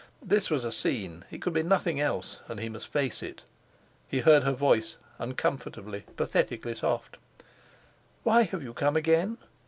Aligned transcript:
This 0.23 0.49
was 0.49 0.65
a 0.65 0.71
scene—it 0.71 1.43
could 1.43 1.53
be 1.53 1.61
nothing 1.61 1.99
else, 1.99 2.39
and 2.47 2.59
he 2.59 2.69
must 2.69 2.87
face 2.87 3.21
it. 3.21 3.43
He 4.07 4.21
heard 4.21 4.41
her 4.41 4.51
voice, 4.51 4.97
uncomfortably, 5.19 6.05
pathetically 6.17 6.73
soft: 6.73 7.17
"Why 8.23 8.41
have 8.41 8.63
you 8.63 8.73
come 8.73 8.95
again? 8.95 9.37